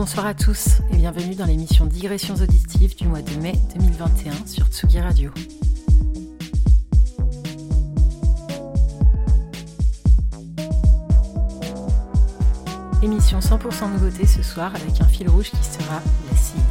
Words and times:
Bonsoir 0.00 0.24
à 0.24 0.32
tous 0.32 0.78
et 0.90 0.96
bienvenue 0.96 1.34
dans 1.34 1.44
l'émission 1.44 1.84
Digressions 1.84 2.36
auditives 2.36 2.96
du 2.96 3.06
mois 3.06 3.20
de 3.20 3.34
mai 3.34 3.52
2021 3.76 4.46
sur 4.46 4.66
Tsugi 4.68 4.98
Radio. 4.98 5.30
Émission 13.02 13.40
100% 13.40 13.92
nouveauté 13.92 14.26
ce 14.26 14.42
soir 14.42 14.74
avec 14.74 15.02
un 15.02 15.06
fil 15.06 15.28
rouge 15.28 15.50
qui 15.50 15.62
sera 15.62 16.00
l'acide. 16.30 16.62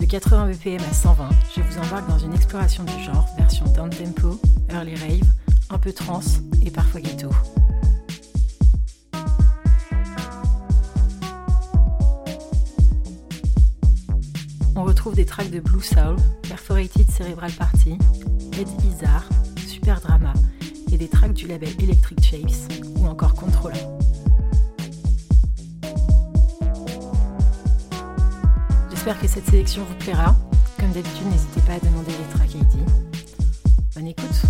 De 0.00 0.06
80 0.06 0.50
BPM 0.54 0.82
à 0.90 0.92
120, 0.92 1.28
je 1.54 1.60
vous 1.60 1.78
embarque 1.78 2.08
dans 2.08 2.18
une 2.18 2.34
exploration 2.34 2.82
du 2.82 3.04
genre, 3.04 3.28
version 3.38 3.64
down 3.66 3.90
tempo, 3.90 4.40
early 4.70 4.96
rave, 4.96 5.30
un 5.70 5.78
peu 5.78 5.92
trance 5.92 6.40
et 6.64 6.72
parfois 6.72 7.00
ghetto. 7.00 7.30
Retrouve 14.86 15.16
des 15.16 15.24
tracks 15.24 15.50
de 15.50 15.58
Blue 15.58 15.82
Soul, 15.82 16.16
Perforated 16.48 17.10
Cerebral 17.10 17.50
Party, 17.52 17.98
Ed 18.58 18.68
Izar, 18.84 19.24
Super 19.66 20.00
Drama 20.00 20.32
et 20.92 20.96
des 20.96 21.08
tracks 21.08 21.32
du 21.32 21.48
label 21.48 21.70
Electric 21.82 22.22
Shapes 22.22 22.72
ou 22.96 23.06
encore 23.06 23.34
Controller. 23.34 23.80
J'espère 28.90 29.20
que 29.20 29.26
cette 29.26 29.46
sélection 29.46 29.82
vous 29.84 29.94
plaira. 29.96 30.36
Comme 30.78 30.92
d'habitude, 30.92 31.26
n'hésitez 31.30 31.60
pas 31.62 31.74
à 31.74 31.80
demander 31.80 32.12
les 32.12 32.34
tracks 32.34 32.54
ID. 32.54 32.78
Bonne 33.94 34.06
écoute. 34.06 34.42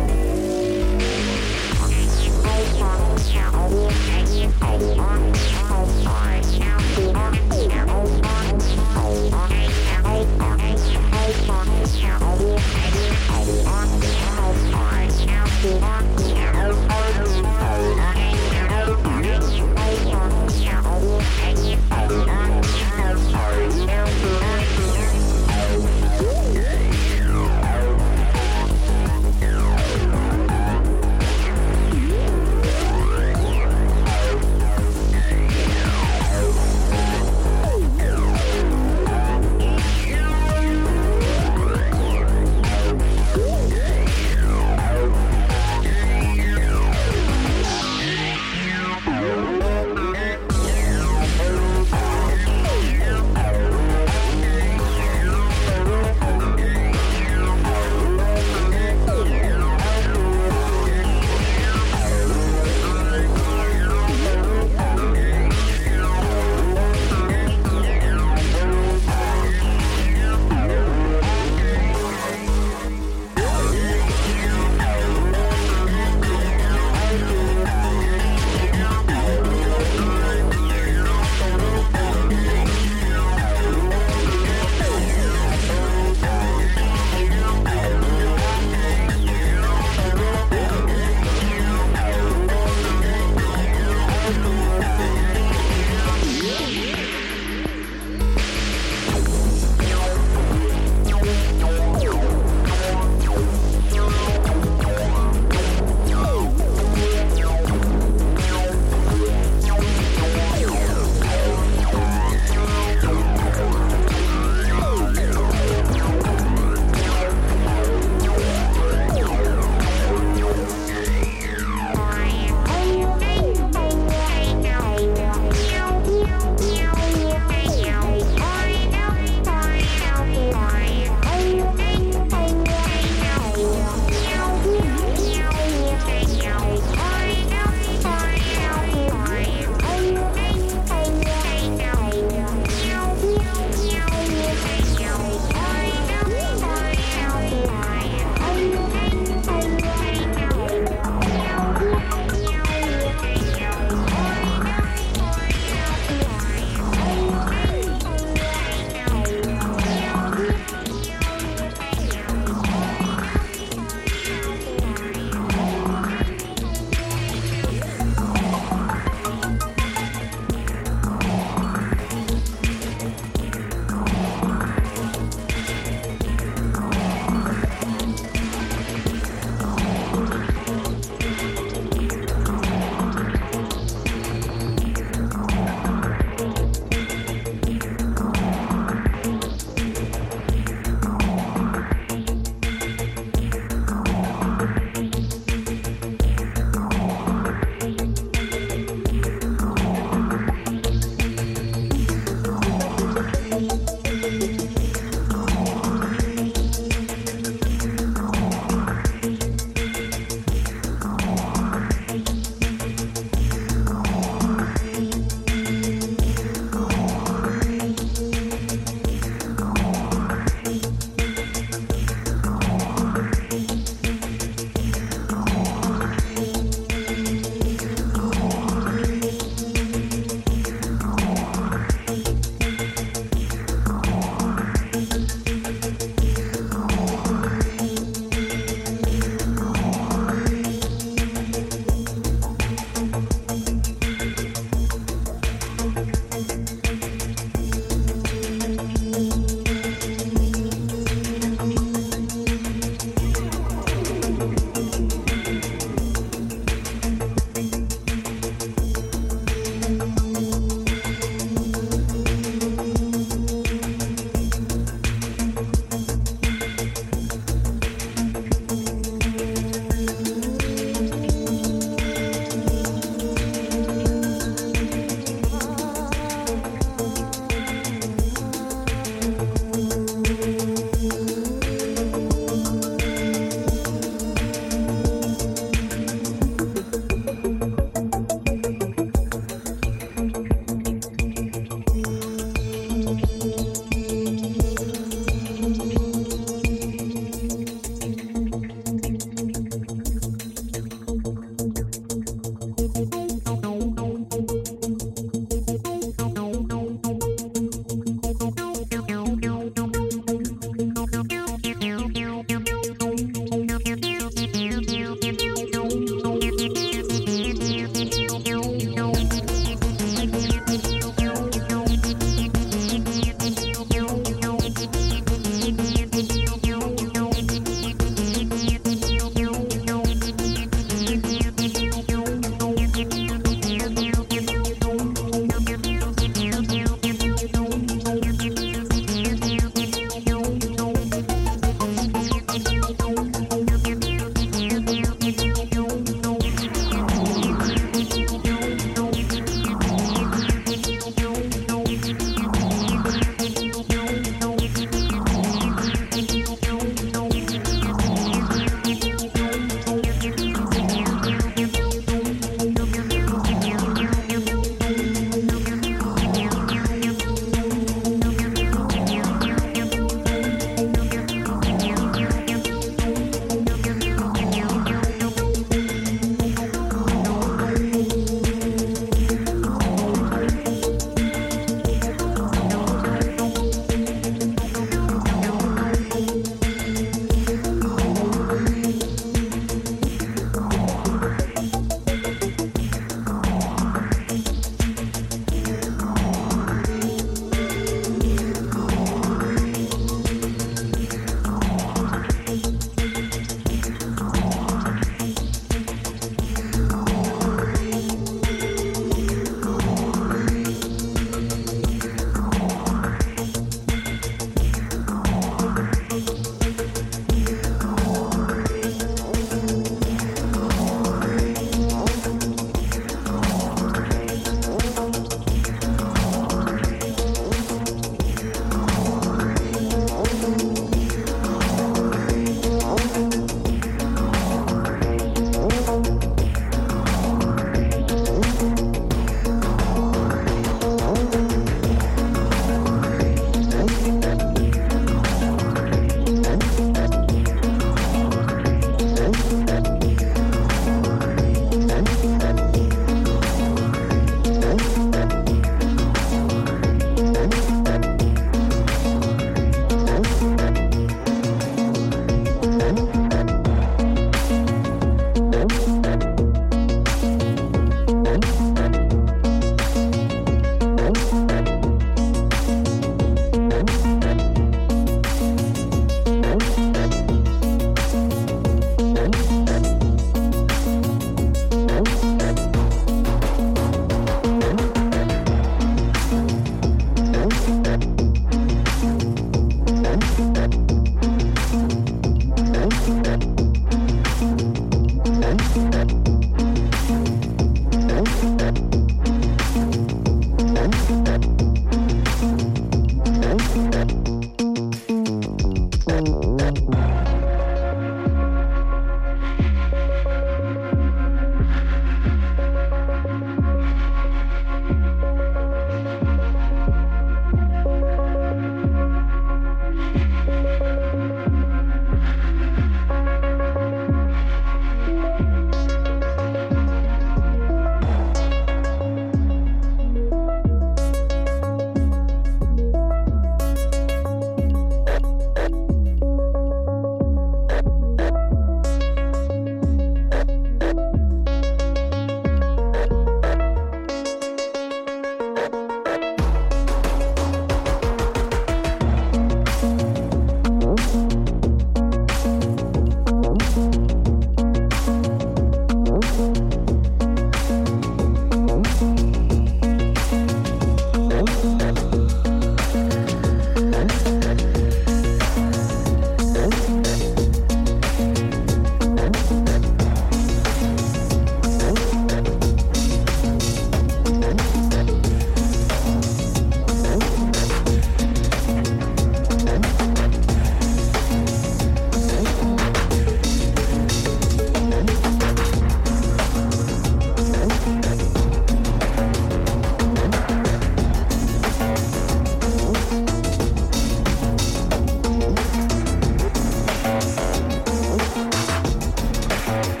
Bye. 599.71 600.00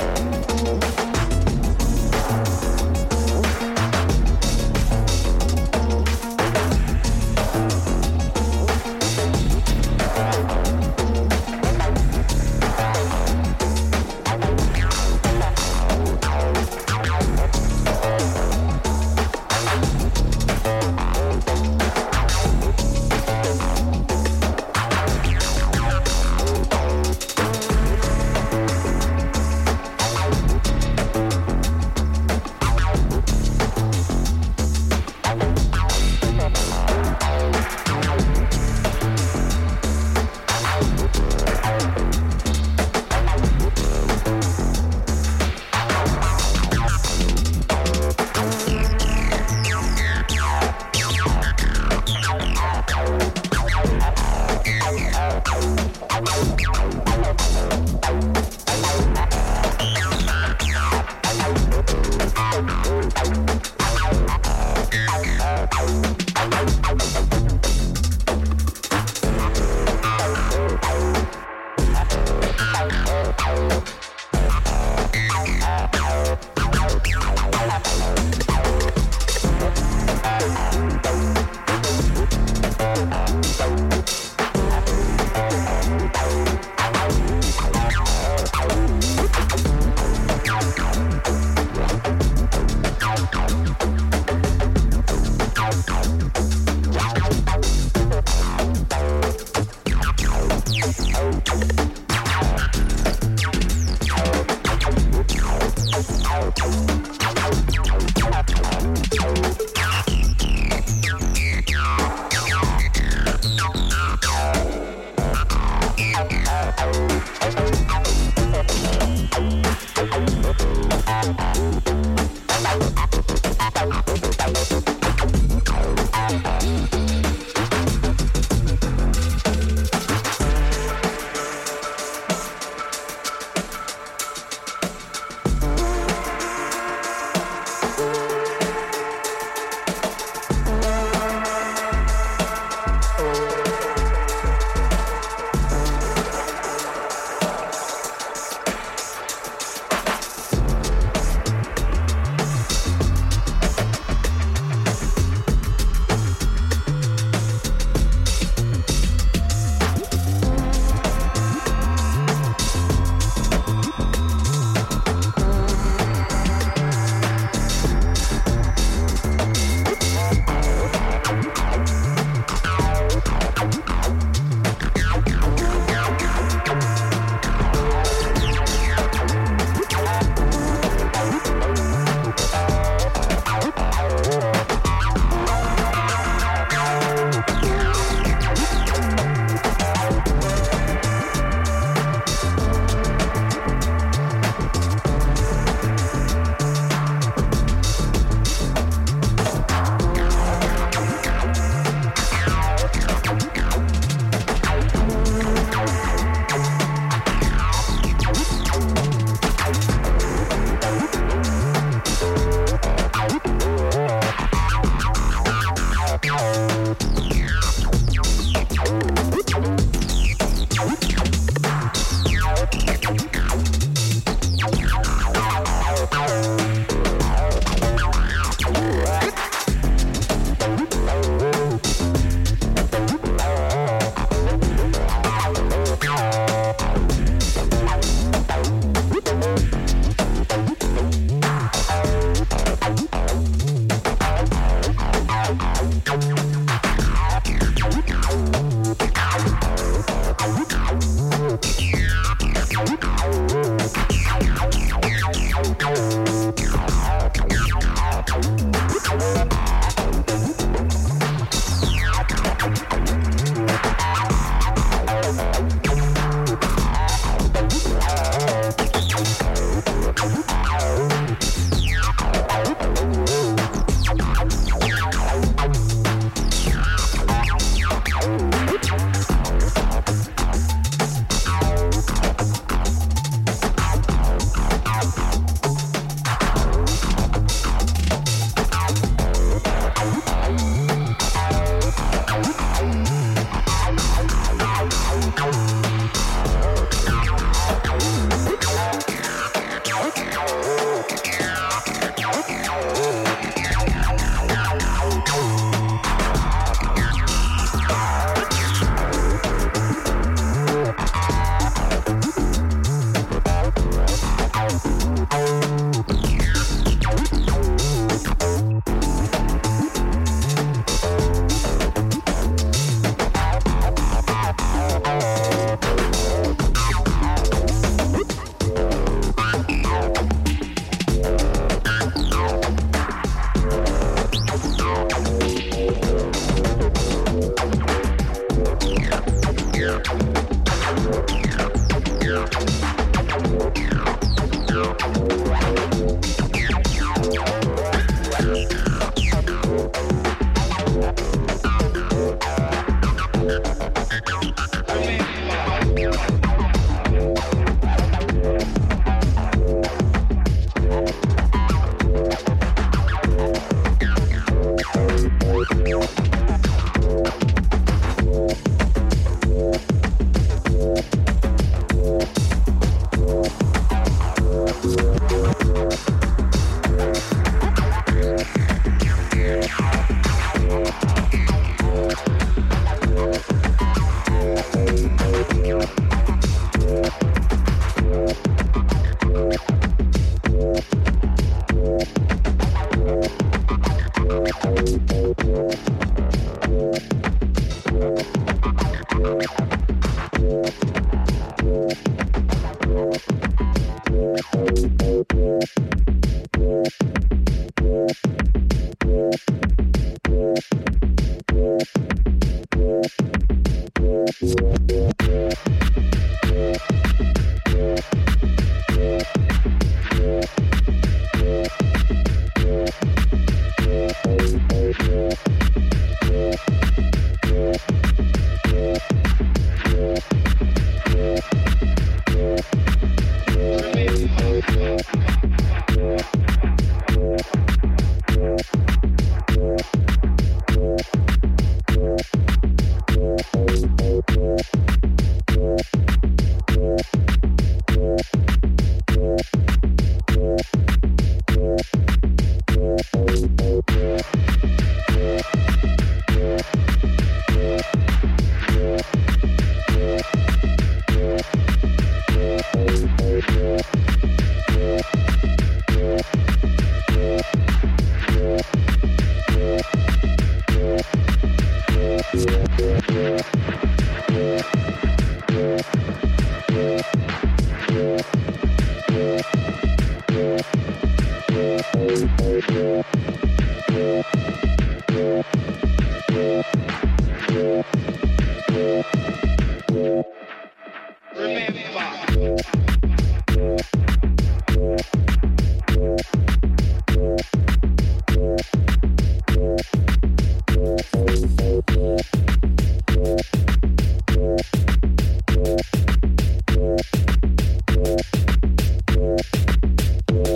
Yeah. 339.91 340.40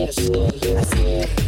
así. 0.08 1.45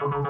no, 0.00 0.06
no, 0.08 0.18
no. 0.20 0.27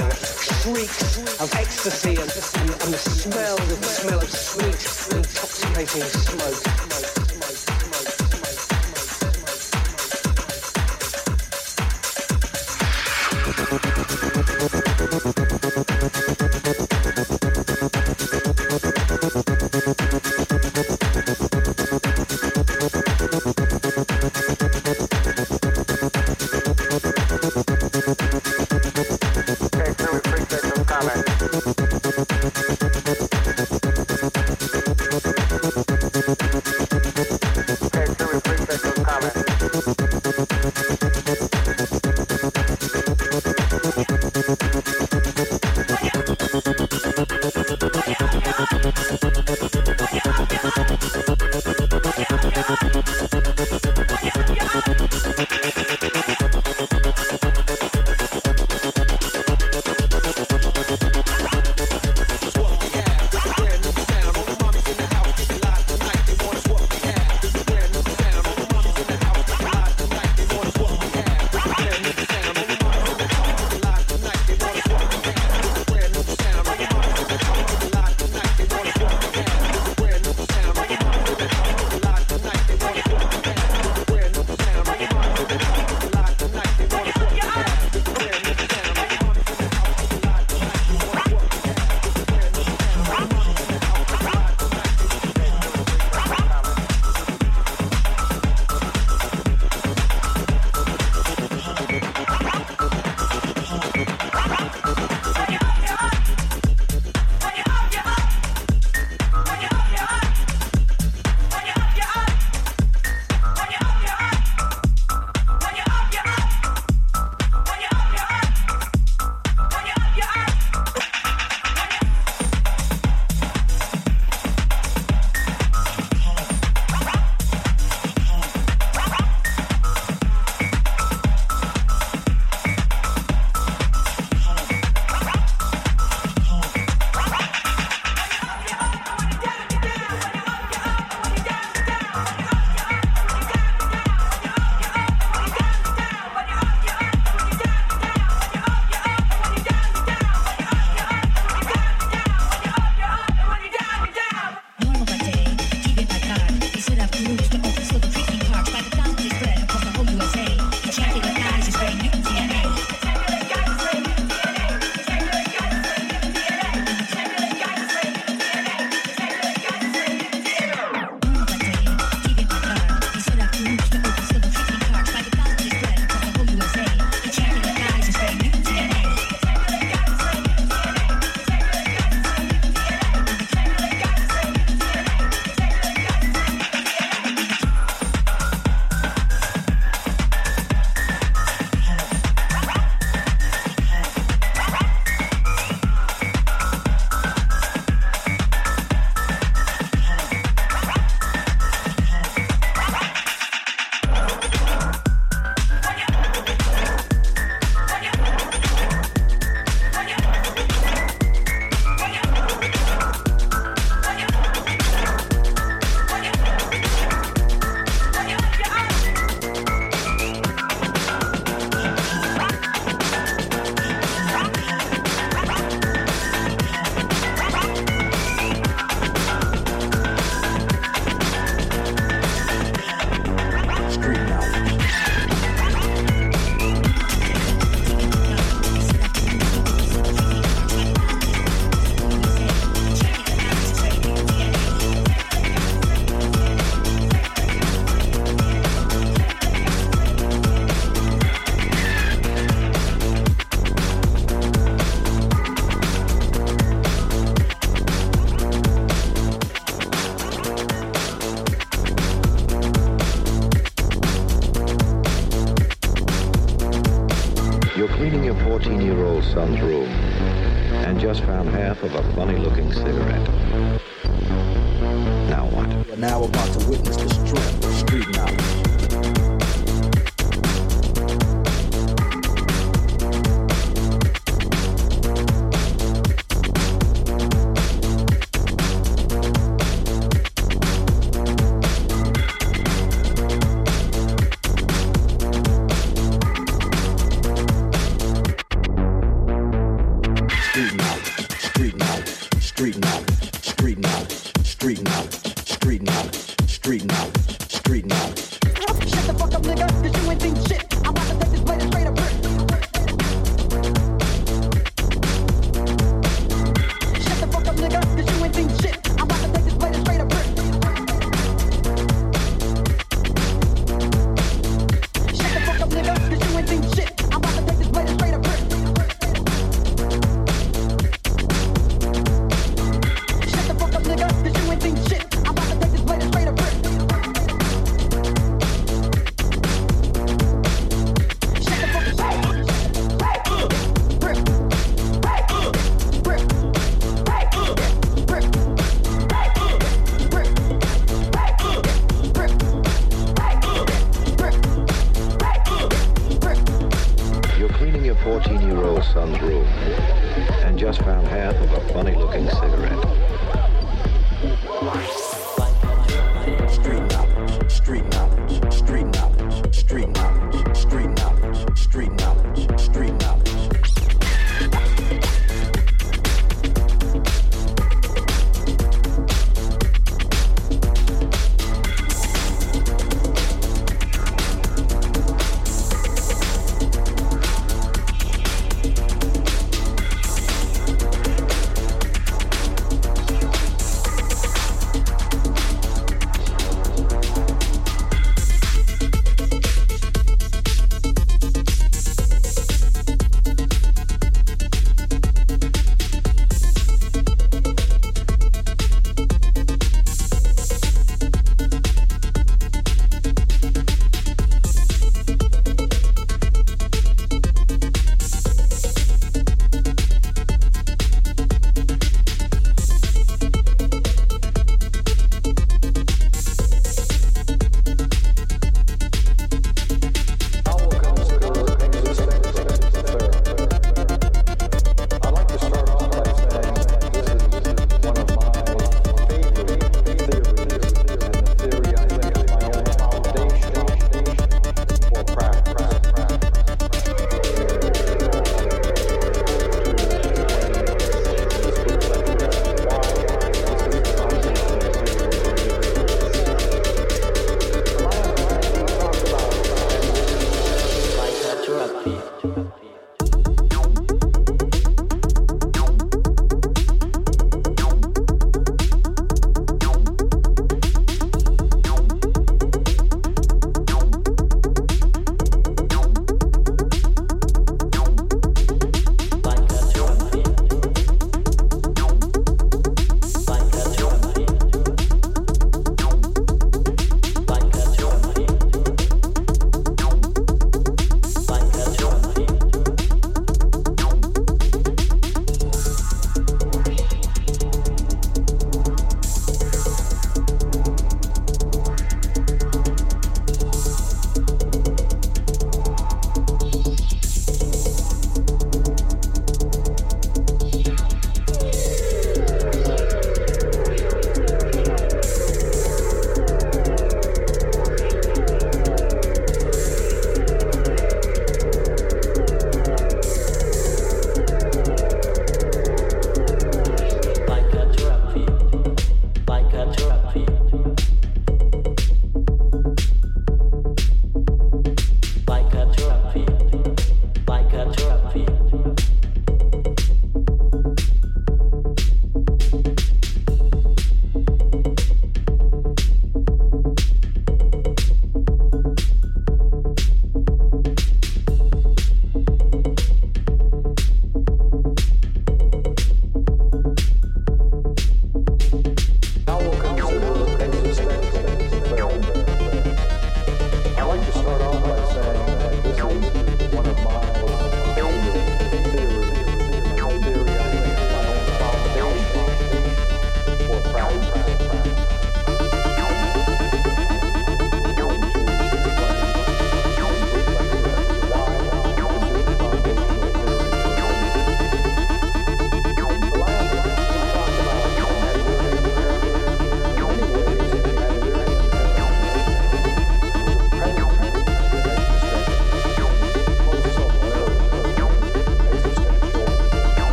and 0.00 0.12
shrieks 0.14 1.18
of 1.40 1.52
ecstasy 1.54 2.10
and, 2.10 2.18
and, 2.20 2.70
and 2.82 2.94
the 2.94 2.98
smell, 2.98 3.56
the 3.56 3.76
smell 3.82 4.18
of 4.20 4.30
sweet, 4.30 5.16
intoxicating 5.16 6.02
smoke. 6.02 7.13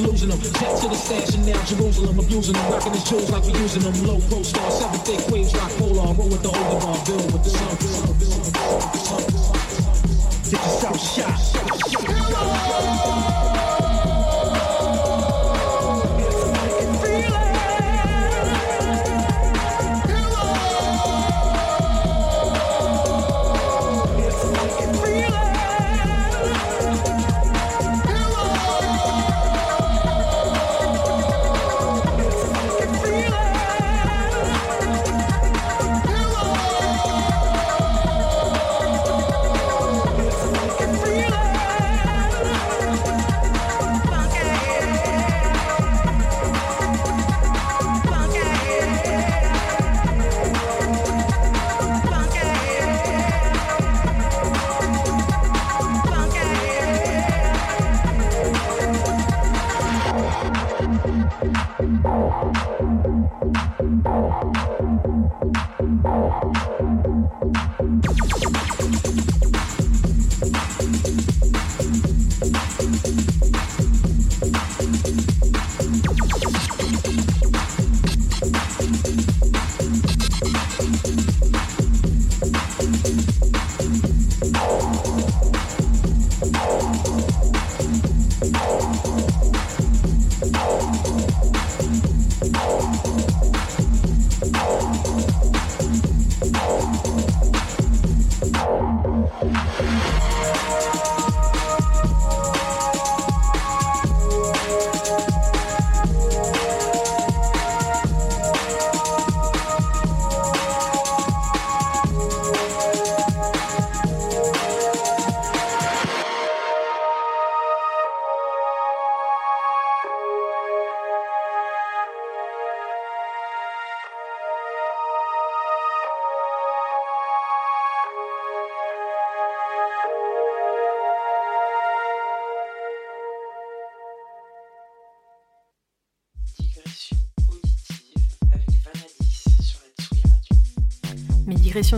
Losing 0.00 0.28
them. 0.30 0.40
Jet 0.40 0.76
to 0.80 0.88
the 0.88 0.94
stash 0.94 1.34
and 1.34 1.46
now 1.46 1.64
Jerusalem, 1.64 2.18
abusing 2.18 2.54
them. 2.54 2.72
Rocking 2.72 2.92
his 2.92 3.04
jewels 3.04 3.30
like 3.30 3.44
we 3.44 3.52
using 3.58 3.82
them. 3.82 3.94
Low 4.06 4.20
pro 4.28 4.42
star, 4.42 4.70
seven 4.70 5.00
thick 5.00 5.28
waves, 5.28 5.54
rock 5.54 5.70
polar. 5.76 6.14
Roll 6.14 6.28
with 6.28 6.42
the 6.42 6.48
older 6.48 6.80
bar, 6.80 6.98
build 7.04 7.32
with 7.32 7.44
the 7.44 7.50
sun. 7.50 7.71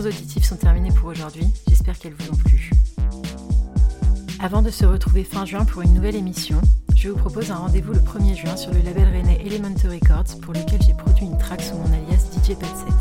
Auditives 0.03 0.43
sont 0.43 0.57
terminées 0.57 0.91
pour 0.91 1.07
aujourd'hui, 1.07 1.47
j'espère 1.69 1.97
qu'elles 1.97 2.15
vous 2.19 2.33
ont 2.33 2.35
plu. 2.35 2.69
Avant 4.41 4.61
de 4.61 4.69
se 4.69 4.85
retrouver 4.85 5.23
fin 5.23 5.45
juin 5.45 5.63
pour 5.63 5.83
une 5.83 5.93
nouvelle 5.93 6.15
émission, 6.15 6.59
je 6.95 7.07
vous 7.09 7.15
propose 7.15 7.49
un 7.49 7.55
rendez-vous 7.55 7.93
le 7.93 8.01
1er 8.01 8.35
juin 8.35 8.57
sur 8.57 8.73
le 8.73 8.81
label 8.81 9.07
rennais 9.07 9.41
Elemental 9.45 9.91
Records 9.91 10.41
pour 10.41 10.53
lequel 10.53 10.81
j'ai 10.85 10.93
produit 10.93 11.25
une 11.25 11.37
track 11.37 11.61
sous 11.61 11.75
mon 11.75 11.85
alias 11.85 12.27
DJ 12.33 12.51
Pat7. 12.51 12.91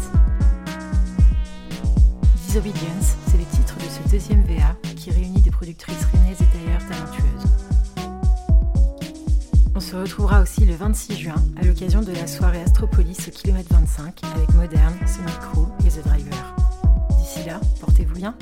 Disobedience, 2.46 3.16
c'est 3.26 3.38
le 3.38 3.44
titre 3.44 3.74
de 3.76 3.90
ce 3.90 4.08
deuxième 4.10 4.44
VA 4.44 4.76
qui 4.94 5.10
réunit 5.10 5.42
des 5.42 5.50
productrices 5.50 6.04
rennaises 6.12 6.42
et 6.42 6.56
d'ailleurs 6.56 6.88
talentueuses. 6.88 7.50
On 9.74 9.80
se 9.80 9.96
retrouvera 9.96 10.42
aussi 10.42 10.64
le 10.64 10.76
26 10.76 11.16
juin 11.16 11.42
à 11.60 11.64
l'occasion 11.64 12.02
de 12.02 12.12
la 12.12 12.28
soirée 12.28 12.62
Astropolis 12.62 13.18
au 13.26 13.32
kilomètre 13.32 13.74
25 13.74 14.20
avec 14.36 14.54
Modern, 14.54 14.94
Sonic 15.08 15.40
Crew 15.40 15.66
et 15.84 15.90
The 15.90 16.06
Driver. 16.06 16.63
Portez-vous 17.80 18.14
bien. 18.14 18.36